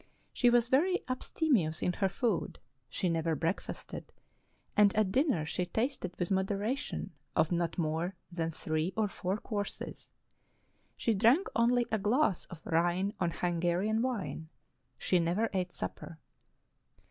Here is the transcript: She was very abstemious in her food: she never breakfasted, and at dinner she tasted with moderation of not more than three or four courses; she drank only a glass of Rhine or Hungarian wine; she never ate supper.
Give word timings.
She 0.33 0.49
was 0.49 0.67
very 0.69 1.01
abstemious 1.07 1.83
in 1.83 1.93
her 1.93 2.09
food: 2.09 2.57
she 2.89 3.07
never 3.07 3.35
breakfasted, 3.35 4.11
and 4.75 4.95
at 4.95 5.11
dinner 5.11 5.45
she 5.45 5.63
tasted 5.67 6.17
with 6.17 6.31
moderation 6.31 7.11
of 7.35 7.51
not 7.51 7.77
more 7.77 8.15
than 8.31 8.49
three 8.49 8.93
or 8.97 9.07
four 9.07 9.37
courses; 9.37 10.09
she 10.97 11.13
drank 11.13 11.45
only 11.55 11.85
a 11.91 11.99
glass 11.99 12.45
of 12.45 12.65
Rhine 12.65 13.13
or 13.21 13.27
Hungarian 13.29 14.01
wine; 14.01 14.49
she 14.97 15.19
never 15.19 15.51
ate 15.53 15.71
supper. 15.71 16.17